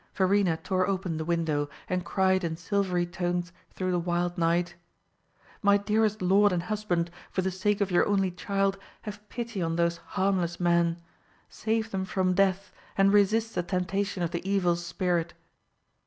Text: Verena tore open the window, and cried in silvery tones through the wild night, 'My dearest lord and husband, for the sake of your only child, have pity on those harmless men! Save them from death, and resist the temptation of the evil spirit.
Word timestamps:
Verena 0.15 0.57
tore 0.57 0.87
open 0.87 1.17
the 1.17 1.23
window, 1.25 1.69
and 1.87 2.03
cried 2.03 2.43
in 2.43 2.57
silvery 2.57 3.05
tones 3.05 3.53
through 3.69 3.91
the 3.91 3.99
wild 3.99 4.35
night, 4.35 4.73
'My 5.61 5.77
dearest 5.77 6.23
lord 6.23 6.51
and 6.51 6.63
husband, 6.63 7.11
for 7.29 7.43
the 7.43 7.51
sake 7.51 7.81
of 7.81 7.91
your 7.91 8.07
only 8.07 8.31
child, 8.31 8.79
have 9.03 9.29
pity 9.29 9.61
on 9.61 9.75
those 9.75 9.97
harmless 10.17 10.59
men! 10.59 10.97
Save 11.49 11.91
them 11.91 12.05
from 12.05 12.33
death, 12.33 12.71
and 12.97 13.13
resist 13.13 13.53
the 13.53 13.61
temptation 13.61 14.23
of 14.23 14.31
the 14.31 14.41
evil 14.43 14.75
spirit. 14.75 15.35